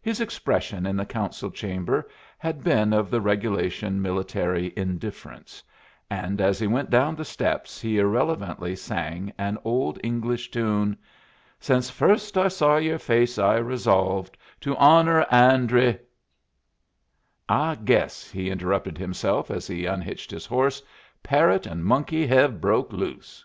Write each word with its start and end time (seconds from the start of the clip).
His 0.00 0.20
expression 0.20 0.86
in 0.86 0.94
the 0.96 1.04
Council 1.04 1.50
Chamber 1.50 2.08
had 2.38 2.62
been 2.62 2.92
of 2.92 3.10
the 3.10 3.20
regulation 3.20 4.00
military 4.00 4.72
indifference, 4.76 5.64
and 6.08 6.40
as 6.40 6.60
he 6.60 6.68
went 6.68 6.90
down 6.90 7.16
the 7.16 7.24
steps 7.24 7.80
he 7.80 7.98
irrelevantly 7.98 8.76
sang 8.76 9.32
an 9.36 9.58
old 9.64 9.98
English 10.04 10.52
tune: 10.52 10.96
"'Since 11.58 11.90
first 11.90 12.38
I 12.38 12.46
saw 12.46 12.76
your 12.76 12.98
face 13.00 13.36
I 13.36 13.56
resolved 13.56 14.38
To 14.60 14.76
honor 14.76 15.26
and 15.28 15.72
re' 15.72 15.98
"I 17.68 17.74
guess," 17.74 18.30
he 18.30 18.50
interrupted 18.50 18.96
himself 18.96 19.50
as 19.50 19.66
he 19.66 19.86
unhitched 19.86 20.30
his 20.30 20.46
horse, 20.46 20.84
"parrot 21.24 21.66
and 21.66 21.84
monkey 21.84 22.28
hev 22.28 22.60
broke 22.60 22.92
loose." 22.92 23.44